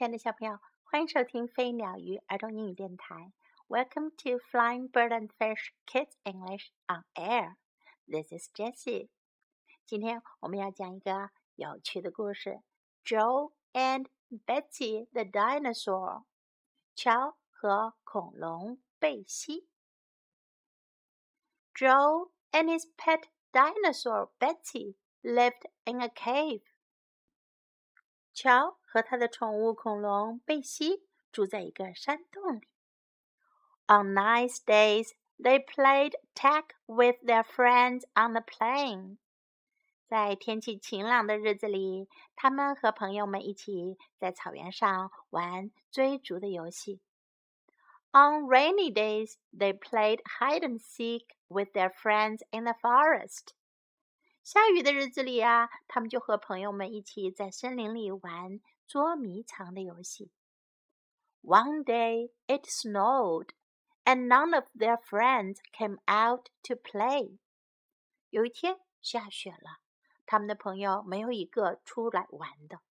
[0.00, 3.32] 亲爱的小朋友，欢迎收听飞鸟鱼儿童英语电台。
[3.68, 7.56] Welcome to Flying Bird and Fish Kids English on Air.
[8.06, 9.08] This is Jessie.
[9.84, 12.62] 今天我们要讲一个有趣的故事：
[13.04, 14.06] Joe and
[14.46, 16.24] Betsy the dinosaur。
[16.94, 19.68] 乔和恐龙贝西。
[21.74, 26.62] Joe and his pet dinosaur Betsy lived in a cave.
[28.32, 32.67] 乔 和他的宠物恐龙贝西住在一个山洞里。
[33.87, 39.17] On nice days, they played tag with their friends on the plain.
[40.07, 46.99] 在天气晴朗的日子里，他们和朋友们一起在草原上玩追逐的游戏。
[48.11, 53.53] On rainy days, they played hide and seek with their friends in the forest.
[54.43, 58.59] 下雨的日子里啊，他们就和朋友们一起在森林里玩
[58.91, 60.33] 捉迷藏的游戏。
[61.41, 63.51] One day it snowed,
[64.03, 67.37] and none of their friends came out to play.
[68.31, 69.79] 有一天下雪了，
[70.25, 72.81] 他们的朋友没有一个出来玩的。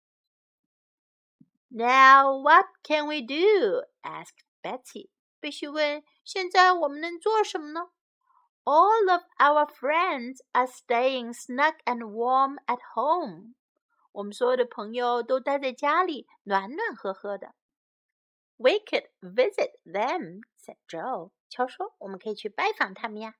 [1.69, 3.84] Now what can we do?
[4.00, 5.11] asked Betsy.
[5.39, 7.91] 贝西问现在我们能做什么呢
[8.64, 13.55] ？All of our friends are staying snug and warm at home.
[14.13, 17.53] 我们所有的朋友都待在家里，暖暖和和的。
[18.58, 21.31] We could visit them," said Joe.
[21.49, 23.35] 乔说：“我们可以去拜访他们呀。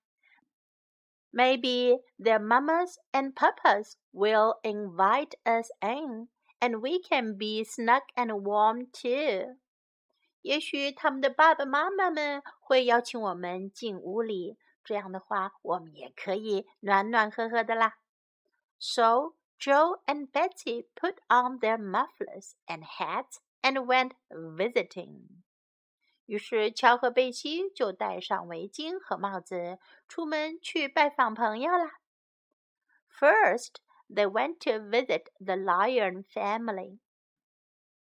[1.32, 8.42] Maybe their mamas and papas will invite us in, and we can be snug and
[8.42, 9.58] warm too.
[10.42, 17.98] 也许他们的爸爸妈妈们会邀请我们进屋里。”这样的话，我们也可以暖暖和和的啦。
[18.78, 25.44] So Joe and Betsy put on their mufflers and hats and went visiting.
[26.26, 32.00] 于是乔和贝西就戴上围巾和帽子，出门去拜访朋友啦。
[33.10, 33.76] First,
[34.10, 37.00] they went to visit the lion family.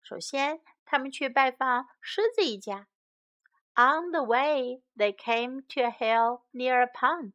[0.01, 2.87] 首先，他们去拜访狮子一家。
[3.75, 7.33] on the way, they came to a hill near a pond.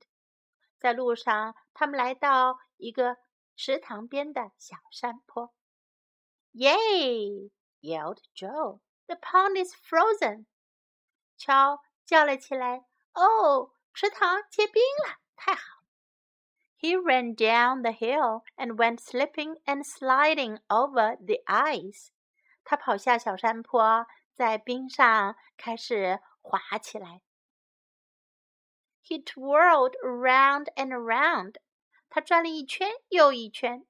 [0.79, 3.17] 在路上，他们来到一个
[3.59, 5.55] 池塘边的小山坡。
[6.53, 7.51] Yay!
[7.81, 8.81] yelled Joe.
[9.07, 10.47] The pond is frozen.
[11.37, 15.19] 乔叫了起来：“哦，池塘结冰了！
[15.37, 15.83] 太好！”
[16.79, 22.09] He ran down the hill and went slipping and sliding over the ice.
[22.63, 27.23] 他跑下小山坡，在冰上开始滑起来。
[29.03, 31.57] He twirled around and around.
[32.10, 33.86] 他转了一圈又一圈。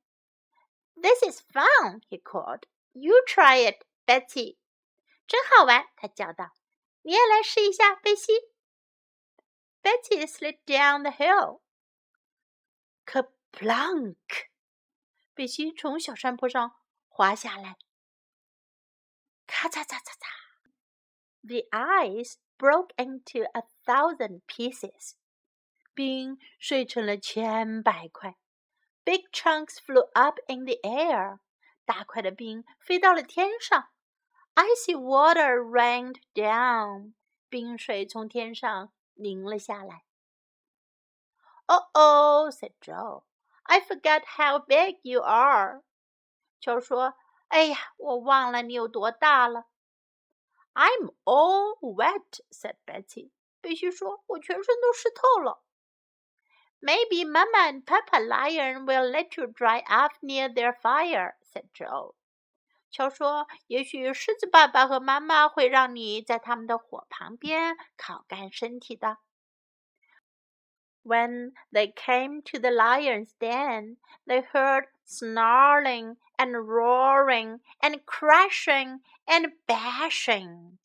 [0.95, 2.01] This is fun!
[2.09, 2.63] He called.
[2.91, 4.57] You try it, Betsy.
[5.25, 5.87] 真好玩！
[5.95, 6.51] 他叫道。
[7.03, 8.33] 你也来试一下，贝西。
[9.81, 11.61] Betsy slid down the hill.
[13.05, 14.49] Kerplunk!
[15.33, 16.75] 贝西从小山坡上
[17.07, 17.77] 滑下来。
[19.47, 20.27] 咔嚓嚓嚓嚓
[21.41, 25.13] ！The ice broke into a thousand pieces.
[25.93, 28.37] 冰碎成了千百块
[29.03, 31.39] ，big chunks flew up in the air，
[31.85, 33.89] 大块的冰飞到了天上。
[34.55, 37.13] Icy water rained down，
[37.47, 40.03] 冰水从天上淋了下来。
[41.67, 43.23] Oh oh said Joe.
[43.63, 45.83] I forgot how big you are.
[46.59, 47.15] 乔说
[47.49, 49.67] ：“哎呀，我忘了你有多大了。”
[50.73, 53.31] I'm all wet, said Betsy.
[53.61, 55.63] 贝西说，我全身都湿透了。
[56.80, 62.14] Maybe Mama and Papa Lion will let you dry off near their fire," said Joe.
[62.90, 69.18] 乔说：“也许狮子爸爸和妈妈会让你在他们的火旁边烤干身体的。”
[71.04, 79.52] When they came to the lion's den, they heard snarling and roaring and crashing and
[79.66, 80.78] bashing。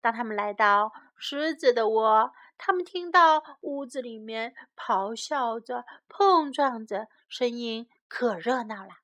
[0.00, 2.32] 当他们来到狮子的窝，
[2.65, 8.99] 他们听到屋子里面咆哮着、碰撞着，声音可热闹了。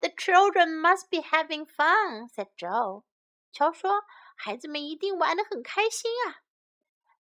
[0.00, 3.04] The children must be having fun," said Joe.
[3.50, 4.04] 乔说
[4.36, 6.44] ：“孩子们一定玩得很开心啊。”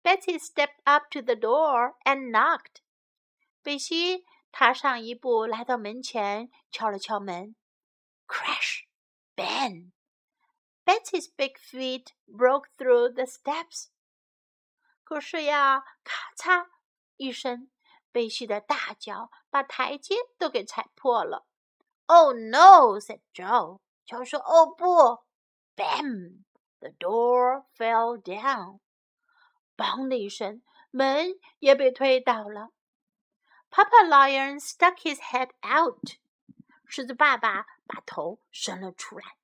[0.05, 2.82] Betsy stepped up to the door and knocked.
[3.62, 7.56] 贝西踏上一步，来到门前，敲了敲门。
[8.26, 8.82] Crash!
[9.34, 9.93] Bang!
[10.84, 13.87] Betsy's big feet broke through the steps.
[15.12, 16.68] 可是呀，咔嚓
[17.18, 17.70] 一声，
[18.12, 21.44] 贝西的大脚把台阶都给踩破了。
[22.06, 22.98] Oh no!
[22.98, 23.80] said Joe.
[24.06, 25.26] 乔说：“哦不！”
[25.76, 26.44] Bam!
[26.80, 28.80] The door fell down.
[29.76, 32.70] 砰的一声，门也被推倒了。
[33.70, 36.16] Papa Lion stuck his head out.
[36.86, 39.36] 狮子爸爸把头伸了出来。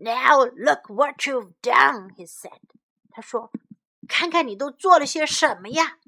[0.00, 2.58] Now look what you've done, he said.
[3.10, 3.52] 他说
[4.10, 5.98] ：“看看你都做了些什么呀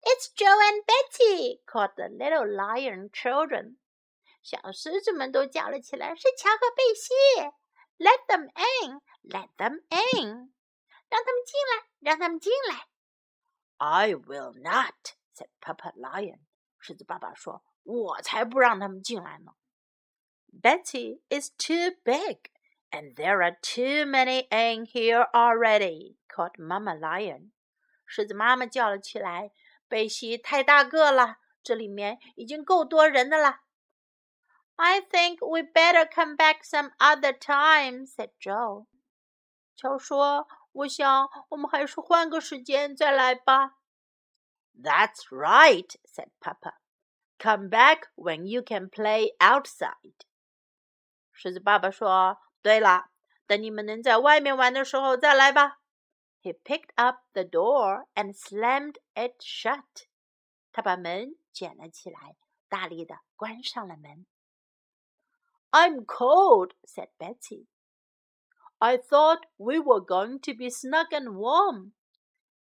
[0.00, 3.76] ！It's Joe and Betsy," called the little lion children.
[4.42, 7.12] 小狮子们都叫了起来：“是乔和贝西
[7.98, 10.54] ！”Let them in, let them in，
[11.08, 12.88] 让他们进来，让他们进来。
[13.76, 16.40] I will not," said Papa Lion.
[16.80, 19.52] 狮子爸爸说：“我才不让他们进来呢。
[20.62, 22.50] ”Betsy is too big,"
[22.95, 27.51] and there are too many in here already, called Mama Lion.
[28.05, 29.51] 狮子妈妈叫了起来：“
[29.87, 33.61] 贝西太大个了，这里面已经够多人的了。”
[34.75, 38.87] I think we better come back some other time," said Joe.
[39.75, 43.77] 乔说：“我想我们还是换个时间再来吧。”
[44.75, 46.73] That's right," said Papa.
[47.37, 50.25] "Come back when you can play outside."
[51.31, 53.09] 狮子爸爸说：“ 对了，
[53.47, 55.79] 等你们能在外面玩的时候再来吧。”
[56.43, 60.07] He picked up the door and slammed it shut.
[60.71, 62.35] 他把门捡了起来，
[62.67, 64.25] 大力的关上了门。
[65.69, 67.67] I'm cold," said Betsy.
[68.79, 71.91] I thought we were going to be snug and warm.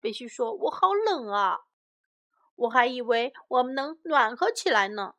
[0.01, 1.61] 贝西说：“我好冷啊，
[2.57, 5.15] 我还以为我们能暖和起来呢。”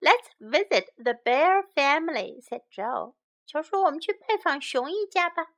[0.00, 3.14] Let's visit the bear family," said Joe.
[3.47, 5.53] 乔说：“我们去拜访熊一家吧。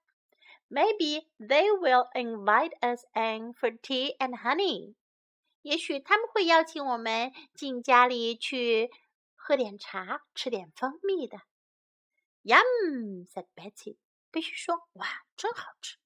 [0.70, 4.94] Maybe they will invite us in for tea and honey.
[5.64, 8.92] 也许他们会邀请我们进家里去
[9.36, 11.42] 喝点茶，吃点蜂蜜的。
[12.44, 13.98] Yum said Betty，
[14.30, 15.98] 必须说哇，真好吃。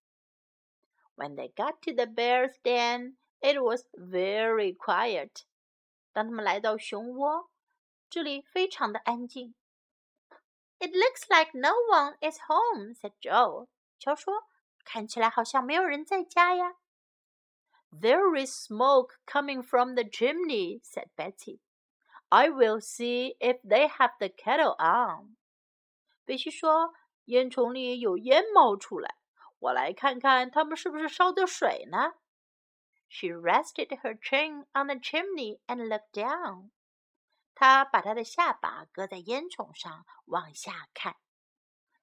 [1.15, 5.41] When they got to the bear's den, it was very quiet。
[6.13, 7.49] 当他们来到熊窝，
[8.09, 9.53] 这里非常的安静。
[10.83, 13.69] It looks like no one is home," said Joe.
[17.89, 21.61] There is smoke coming from the chimney," said Betsy.
[22.29, 25.37] "I will see if they have the kettle on."
[26.25, 26.93] 贝西说
[27.31, 29.15] ：“烟囱里有烟冒出来，
[29.59, 32.15] 我来看看他们是不是烧的水呢。”
[33.07, 36.71] She rested her chin on the chimney and looked down.
[37.55, 41.15] 他把他的下巴搁在烟囱上，往下看。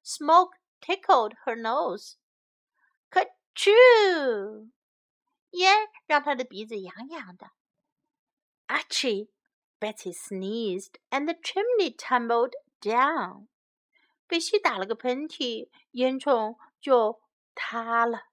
[0.05, 2.15] Smoke tickled her nose。
[3.11, 4.71] Ka-choo！
[5.51, 7.51] 烟让他的鼻子痒痒的。
[8.69, 9.29] Archie
[9.81, 13.49] Betty sneezed, and the chimney tumbled down.
[14.27, 17.21] 贝西打了个喷嚏，烟囱就
[17.55, 18.27] 塌了。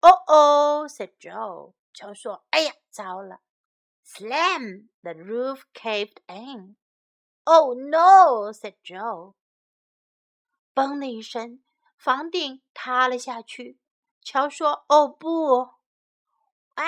[0.00, 1.74] Oh oh, said Joe.
[1.92, 3.40] 乔说：“哎呀，糟了
[4.05, 4.89] ！”Slam!
[5.03, 6.75] The roof caved in.
[7.45, 9.35] Oh no, said Joe.
[10.73, 11.63] 嘣的一声，
[11.97, 13.79] 房顶塌了下去。
[14.21, 15.75] 乔说：“哦不！”
[16.75, 16.85] 哇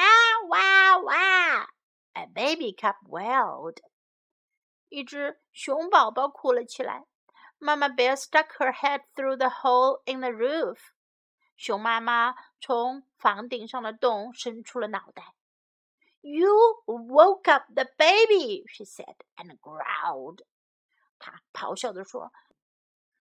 [0.49, 1.69] 哇哇！
[2.13, 3.77] A baby cub wailed.
[4.89, 7.05] 一只熊宝宝哭了起来。
[7.59, 10.77] Mama bear stuck her head through the hole in the roof.
[11.55, 15.33] 熊妈妈从房顶上的洞伸出了脑袋。
[16.21, 20.39] You woke up the baby, she said, and growled.
[21.19, 22.31] 她咆哮地说：“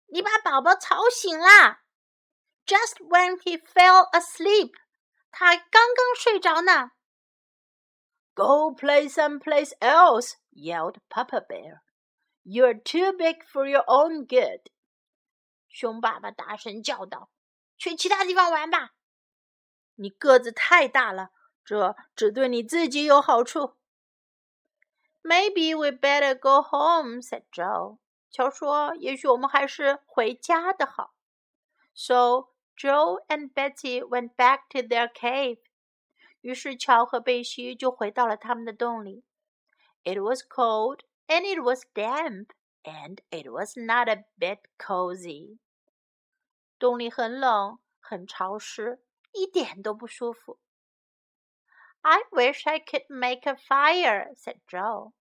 [0.07, 1.81] 你把宝宝吵醒了。”
[2.67, 4.73] Just when he fell asleep，
[5.31, 6.93] 他刚刚睡着呢。
[8.35, 11.83] Go play someplace else, yelled Papa Bear.
[12.43, 14.71] You're too big for your own good.
[15.69, 17.29] 熊爸爸大声叫道：“
[17.77, 18.95] 去其他地方玩吧，
[19.97, 21.31] 你个子太大了，
[21.70, 23.76] 这只对你自己有好处。
[25.22, 28.00] Maybe we better go home," said Joe.
[28.32, 31.14] 乔说：“也许我们还是回家的好。”
[31.94, 35.60] So Joe and Betsy went back to their cave.
[36.42, 39.24] 于是乔和贝西就回到了他们的洞里。
[40.04, 42.48] It was cold, and it was damp,
[42.82, 45.60] and it was not a bit cozy.
[46.80, 50.60] 洞里很冷，很潮湿，一点都不舒服。
[52.02, 55.14] I wish I could make a fire," said Joe.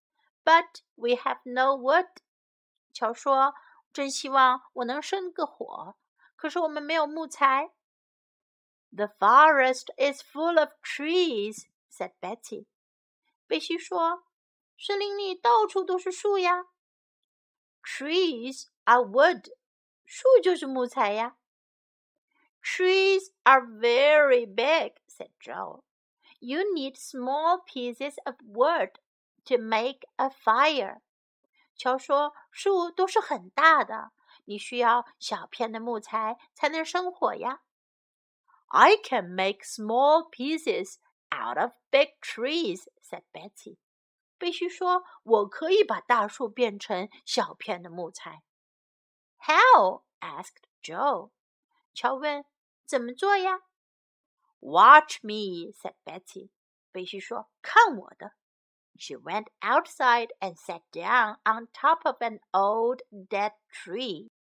[0.45, 2.09] "But we have no wood."
[2.93, 3.55] 乔说
[3.93, 5.97] ：“真希望我能生个火，
[6.37, 7.73] 可是我们没有木材。”
[8.95, 12.67] The forest is full of trees," said Betsy.
[13.47, 14.25] 贝西说
[14.79, 16.67] ：“森林里到处都是树呀。”
[17.83, 19.51] Trees are wood.
[20.07, 21.37] 树就是木材呀。
[22.63, 25.83] Trees are very big," said Joe.
[26.41, 28.93] You need small pieces of wood
[29.47, 31.01] to make a fire.
[31.01, 31.01] fire。
[31.77, 34.13] 乔说：“树都是很大的，
[34.45, 37.63] 你需要小片的木材才能生火呀。”
[38.69, 40.97] I can make small pieces
[41.31, 43.79] out of big trees," said Betsy.
[44.39, 48.43] 贝西说，我可以把大树变成小片的木材。
[49.39, 50.05] How?
[50.21, 51.31] asked Joe.
[51.95, 52.45] 乔问
[52.87, 53.63] ：“怎么做呀？”
[54.61, 56.51] Watch me, said Betsy.
[56.91, 58.33] 贝西说：“看我的。”
[58.99, 64.31] She went outside and sat down on top of an old dead tree.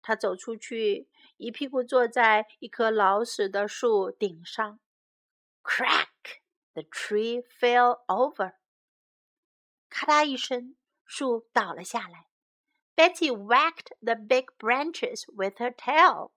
[0.00, 4.80] 她走出去，一屁股坐在一棵老死的树顶上。
[5.62, 6.40] Crack!
[6.72, 8.54] The tree fell over.
[9.90, 12.28] 咔嗒一声，树倒了下来。
[12.96, 16.32] Betsy whacked the big branches with her tail.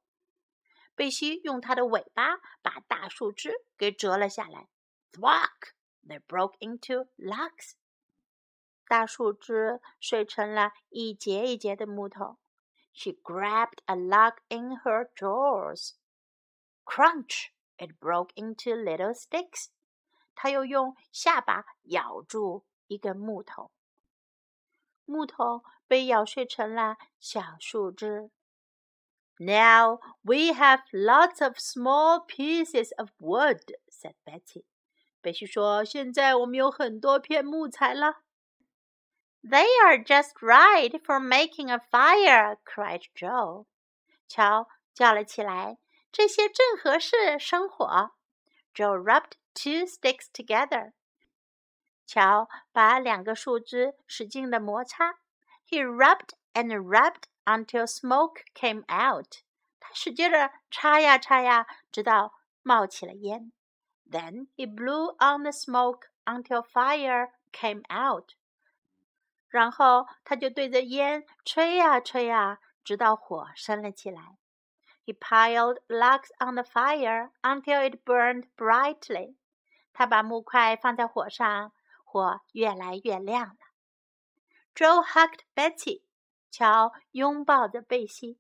[0.95, 4.69] 贝西用它的尾巴把大树枝给折了下来。
[5.13, 5.75] Thwack!
[6.07, 7.75] They broke into logs.
[8.87, 12.39] 大树枝碎成了一节一节的木头。
[12.93, 15.93] She grabbed a log in her jaws.
[16.85, 17.51] Crunch!
[17.77, 19.69] It broke into little sticks.
[20.35, 23.71] 她又用下巴咬住一根木头。
[25.05, 28.31] 木头被咬碎成了小树枝。
[29.40, 34.64] now we have lots of small pieces of wood," said Betsy.
[35.22, 38.22] 贝西说,现在我们有很多片木材了。
[39.44, 43.66] They are just right for making a fire," cried Joe.
[44.28, 45.78] "乔加了起来，
[46.12, 48.12] 这些正合适生火。
[48.74, 50.94] Joe rubbed two sticks together.
[52.06, 55.16] 乔把两个树枝使劲的摩擦。
[55.68, 59.38] He rubbed and rubbed until smoke came out, out。
[59.80, 63.52] 他使劲的插呀插呀，直到冒起了烟。
[64.10, 68.34] Then he blew on the smoke until fire came out.
[69.48, 74.38] 然后他就对着烟吹呀吹呀，直到火升了起来。
[75.06, 79.36] He piled logs on the fire until it burned brightly.
[79.94, 81.72] 他把木块放在火上，
[82.04, 83.58] 火越来越亮了。
[84.74, 86.02] Joe hugged Betsy。
[86.55, 88.39] 乔拥抱着贝西。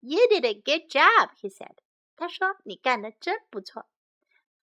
[0.00, 1.78] You did a good job, he said.
[2.16, 3.86] 他说：“你干得真不错。”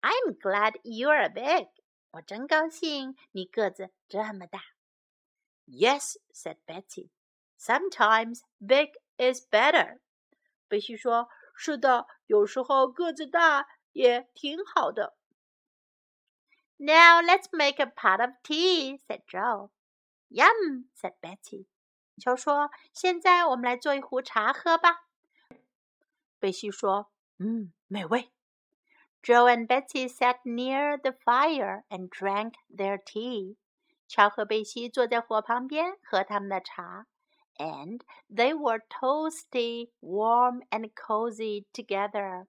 [0.02, 1.68] I'm glad you're big.
[2.12, 4.60] 我真高兴你个子这么大。
[5.66, 7.10] Yes, said Betty.
[7.58, 10.00] Sometimes big is better.
[10.68, 15.16] 贝西说：“是的，有时候个子大也挺好的。”
[16.78, 19.70] Now let's make a pot of tea, said Joe.
[20.30, 21.66] Yum, said Betty.
[22.17, 25.07] 乔说：“现在我们来做一壶茶喝吧。”
[26.39, 28.31] 贝西说：“嗯，美味。”
[29.22, 33.55] Joe and Betsy sat near the fire and drank their tea.
[34.07, 37.07] 乔和贝西坐在火旁边喝他们的茶。
[37.57, 42.48] and they were toasty, warm, and cozy together.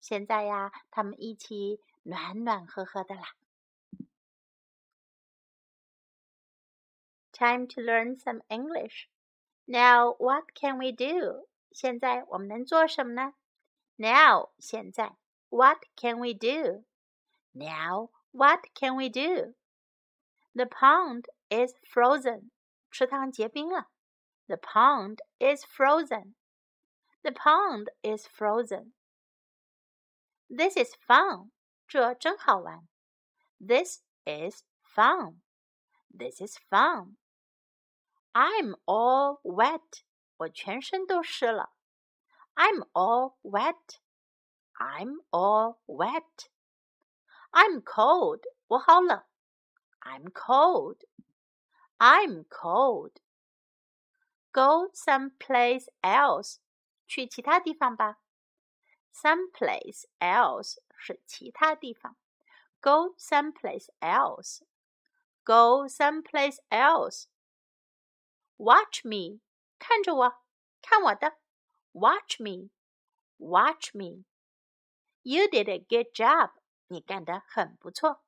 [0.00, 3.22] 现在呀，他们一起暖暖和和的啦。
[7.35, 9.07] Time to learn some English.
[9.67, 11.47] Now, what can we do?
[11.71, 13.33] 现在我们能做什么呢？
[13.97, 15.15] Now，现在，
[15.49, 16.83] What can we do?
[17.53, 19.55] Now, what can we do?
[20.53, 22.51] The pond is frozen.
[22.89, 23.87] 池塘结冰了。
[24.51, 26.35] the pond is frozen.
[27.23, 28.91] The pond is frozen.
[30.49, 31.51] This is fun.
[31.87, 32.85] 这真好玩。
[33.65, 35.39] This is fun.
[36.09, 37.15] This is fun.
[38.35, 40.03] I'm all wet.
[40.37, 41.71] 我全身都湿了。
[42.55, 43.99] I'm all wet.
[44.75, 46.47] I'm all wet.
[47.51, 48.43] I'm cold.
[48.67, 49.23] 我好冷。
[50.01, 51.05] I'm cold.
[51.97, 53.11] I'm cold.
[54.51, 56.57] Go someplace else，
[57.07, 58.17] 去其他地方吧。
[59.13, 62.15] Someplace else 是其他地方。
[62.81, 64.61] Go someplace else.
[65.43, 67.25] Go someplace else.
[68.56, 69.40] Watch me，
[69.78, 70.42] 看着我，
[70.80, 71.38] 看我的。
[71.92, 72.70] Watch me,
[73.38, 74.24] watch me.
[75.22, 76.52] You did a good job，
[76.88, 78.22] 你干得很不错。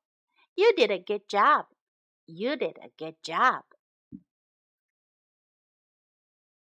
[0.55, 1.69] You did a good job.
[2.25, 3.65] You did a good job.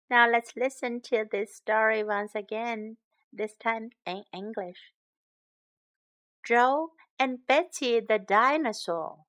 [0.09, 2.97] Now let's listen to this story once again,
[3.33, 4.93] this time in English.
[6.43, 9.24] Joe and Betsy the dinosaur.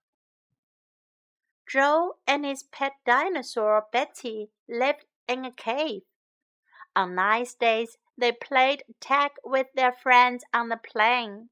[1.76, 6.04] Joe and his pet dinosaur Betsy lived in a cave.
[6.96, 11.50] On nice days, they played tag with their friends on the plain.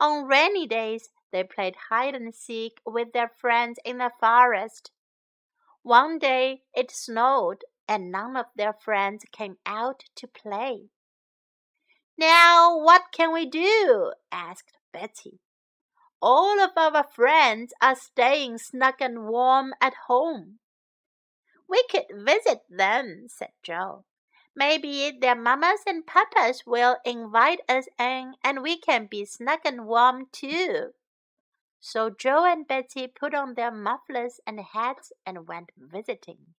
[0.00, 4.90] On rainy days, they played hide and seek with their friends in the forest.
[5.84, 10.88] One day it snowed, and none of their friends came out to play.
[12.18, 14.12] Now what can we do?
[14.32, 15.38] asked Betsy.
[16.22, 20.58] All of our friends are staying snug and warm at home.
[21.68, 24.04] We could visit them, said Joe.
[24.54, 29.86] Maybe their mamas and papas will invite us in and we can be snug and
[29.86, 30.94] warm too.
[31.80, 36.54] So Joe and Betsy put on their mufflers and hats and went visiting.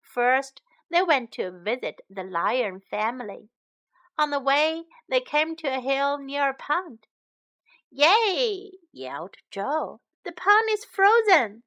[0.00, 3.50] First, they went to visit the lion family.
[4.18, 7.06] On the way, they came to a hill near a pond.
[7.90, 8.72] Yay!
[8.92, 10.00] yelled Joe.
[10.24, 11.64] The pond is frozen.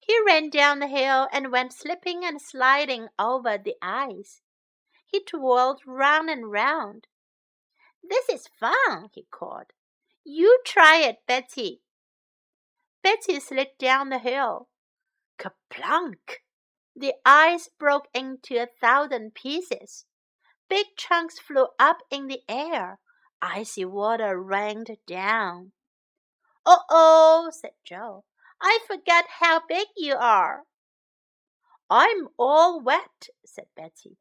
[0.00, 4.42] He ran down the hill and went slipping and sliding over the ice.
[5.04, 7.06] He twirled round and round.
[8.02, 9.72] This is fun, he called.
[10.24, 11.82] You try it, Betsy.
[13.02, 14.68] Betsy slid down the hill.
[15.38, 16.42] Kerplunk!
[16.96, 20.06] The ice broke into a thousand pieces.
[20.68, 22.98] Big chunks flew up in the air.
[23.42, 25.72] Icy water rained down.
[26.64, 28.24] Oh, oh, said Joe.
[28.60, 30.62] I forgot how big you are.
[31.90, 34.16] I'm all wet, said Betsy.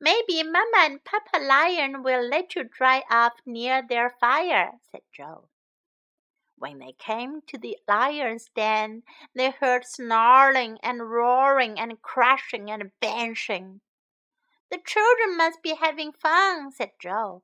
[0.00, 5.48] Maybe Mamma and Papa Lion will let you dry up near their fire, said Joe.
[6.56, 9.02] When they came to the lion's den,
[9.34, 13.82] they heard snarling and roaring and crashing and banging.
[14.70, 17.42] The children must be having fun, said Joe.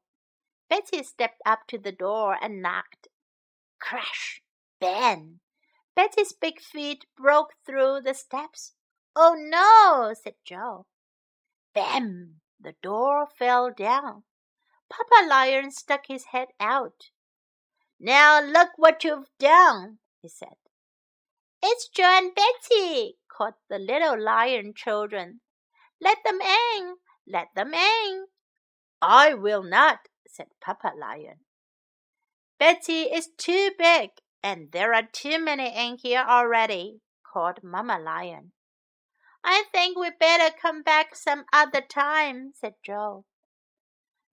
[0.71, 3.09] Betsy stepped up to the door and knocked.
[3.81, 4.41] Crash!
[4.81, 5.41] Bang!
[5.97, 8.75] Betsy's big feet broke through the steps.
[9.17, 10.87] Oh no, said Joe.
[11.75, 12.41] Bam!
[12.61, 14.23] The door fell down.
[14.89, 17.11] Papa Lion stuck his head out.
[17.99, 20.56] Now look what you've done, he said.
[21.63, 25.41] It's Joe and Betsy, called the little lion children.
[26.00, 26.95] Let them in,
[27.26, 28.26] let them in.
[29.02, 29.99] I will not,
[30.30, 31.40] said Papa Lion.
[32.58, 34.10] Betsy is too big,
[34.43, 38.52] and there are too many in here already, called Mamma Lion.
[39.43, 43.25] I think we'd better come back some other time, said Joe.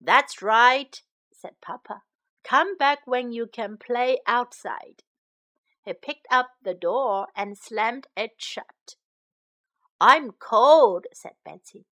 [0.00, 1.00] That's right,
[1.32, 2.02] said Papa.
[2.44, 5.02] Come back when you can play outside.
[5.84, 8.96] He picked up the door and slammed it shut.
[10.00, 11.86] I'm cold, said Betsy.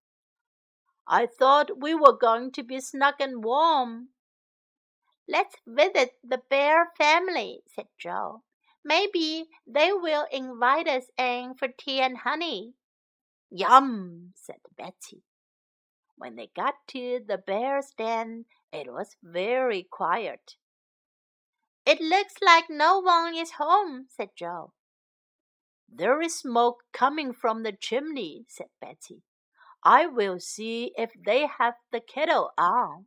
[1.09, 4.09] I thought we were going to be snug and warm.
[5.29, 8.43] Let's visit the bear family, said Joe.
[8.85, 12.75] Maybe they will invite us in for tea and honey.
[13.51, 15.23] Yum, said Betsy.
[16.17, 20.57] When they got to the bear's den, it was very quiet.
[21.85, 24.73] It looks like no one is home, said Joe.
[25.89, 29.23] There is smoke coming from the chimney, said Betsy.
[29.89, 33.07] I will see if they have the kettle on.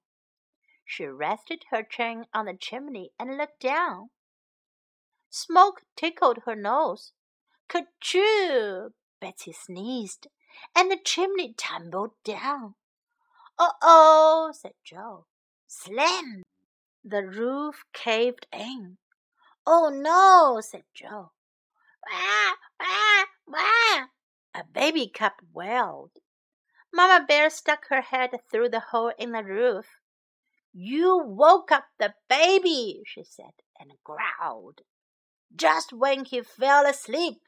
[0.86, 4.12] She rested her chin on the chimney and looked down.
[5.30, 7.12] Smoke tickled her nose.
[7.68, 8.92] Kerchoo!
[9.20, 10.28] Betsy sneezed,
[10.74, 12.76] and the chimney tumbled down.
[13.58, 15.26] Oh, oh, said Joe.
[15.68, 16.44] Slam!
[17.04, 19.00] The roof caved in.
[19.68, 21.34] Oh no, said Joe.
[22.10, 24.06] Wah, wah, wah!
[24.56, 26.12] A baby cub wailed.
[26.92, 30.00] Mamma Bear stuck her head through the hole in the roof.
[30.74, 34.82] You woke up the baby, she said, and growled.
[35.56, 37.42] Just when he fell asleep.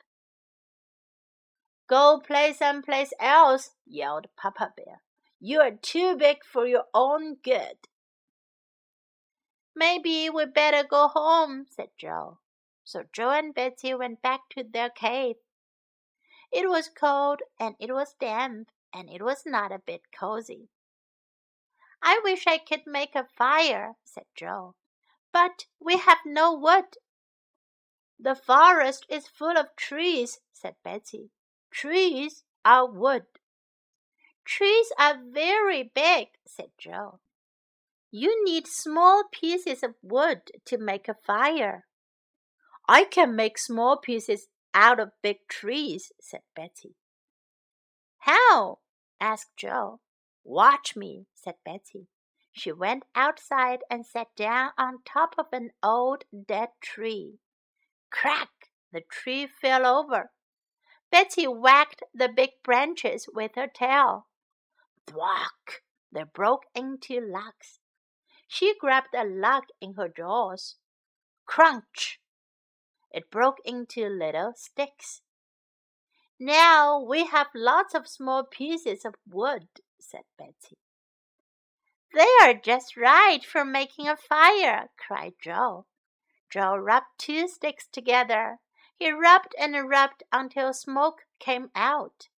[1.87, 5.01] Go play someplace else, yelled Papa Bear.
[5.39, 7.87] You are too big for your own good.
[9.75, 12.39] Maybe we better go home, said Joe.
[12.83, 15.37] So Joe and Betsy went back to their cave.
[16.51, 20.69] It was cold and it was damp and it was not a bit cozy.
[22.01, 24.75] I wish I could make a fire, said Joe,
[25.31, 26.97] but we have no wood.
[28.19, 31.31] The forest is full of trees, said Betsy.
[31.71, 33.23] Trees are wood.
[34.45, 37.19] Trees are very big, said Joe.
[38.11, 41.85] You need small pieces of wood to make a fire.
[42.87, 46.95] I can make small pieces out of big trees, said Betsy.
[48.21, 48.79] How?
[49.19, 49.99] asked Joe.
[50.43, 52.07] Watch me, said Betsy.
[52.51, 57.39] She went outside and sat down on top of an old dead tree.
[58.11, 58.71] Crack!
[58.91, 60.31] The tree fell over.
[61.09, 64.27] Betsy whacked the big branches with her tail.
[65.07, 65.83] Thwack!
[66.11, 67.79] They broke into logs.
[68.47, 70.75] She grabbed a log in her jaws.
[71.45, 72.19] Crunch!
[73.11, 75.21] It broke into little sticks.
[76.43, 79.67] Now we have lots of small pieces of wood,
[79.99, 80.79] said Betsy.
[82.15, 85.85] They are just right for making a fire, cried Joe.
[86.49, 88.57] Joe rubbed two sticks together.
[88.97, 92.29] He rubbed and rubbed until smoke came out.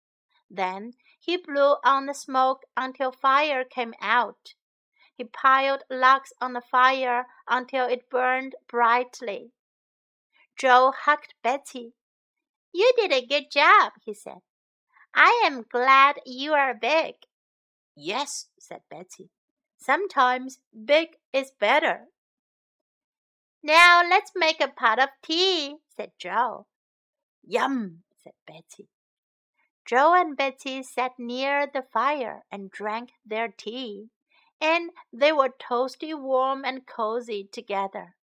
[0.51, 4.55] Then he blew on the smoke until fire came out.
[5.15, 9.53] He piled logs on the fire until it burned brightly.
[10.57, 11.95] Joe hugged Betsy.
[12.73, 14.41] You did a good job, he said.
[15.15, 17.15] I am glad you are big.
[17.95, 19.31] Yes, said Betsy.
[19.79, 22.07] Sometimes big is better.
[23.63, 26.67] Now let's make a pot of tea, said Joe.
[27.45, 28.89] Yum, said Betsy.
[29.85, 34.11] Joe and Betsy sat near the fire and drank their tea,
[34.61, 38.15] and they were toasty warm and cozy together.